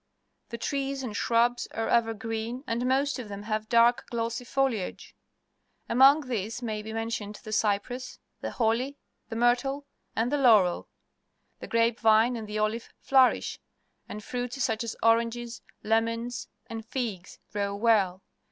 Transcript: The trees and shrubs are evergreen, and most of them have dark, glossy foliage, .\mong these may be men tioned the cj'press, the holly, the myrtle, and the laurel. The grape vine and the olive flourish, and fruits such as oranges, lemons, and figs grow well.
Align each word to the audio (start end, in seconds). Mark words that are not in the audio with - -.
The 0.49 0.57
trees 0.57 1.03
and 1.03 1.15
shrubs 1.15 1.67
are 1.75 1.87
evergreen, 1.87 2.63
and 2.65 2.87
most 2.87 3.19
of 3.19 3.29
them 3.29 3.43
have 3.43 3.69
dark, 3.69 4.07
glossy 4.09 4.45
foliage, 4.45 5.15
.\mong 5.87 6.25
these 6.25 6.63
may 6.63 6.81
be 6.81 6.91
men 6.91 7.09
tioned 7.09 7.39
the 7.43 7.51
cj'press, 7.51 8.17
the 8.39 8.49
holly, 8.49 8.97
the 9.29 9.35
myrtle, 9.35 9.85
and 10.15 10.31
the 10.31 10.39
laurel. 10.39 10.89
The 11.59 11.67
grape 11.67 11.99
vine 11.99 12.35
and 12.35 12.47
the 12.47 12.57
olive 12.57 12.89
flourish, 12.97 13.59
and 14.09 14.23
fruits 14.23 14.63
such 14.63 14.83
as 14.83 14.95
oranges, 15.03 15.61
lemons, 15.83 16.47
and 16.65 16.83
figs 16.83 17.37
grow 17.51 17.75
well. 17.75 18.23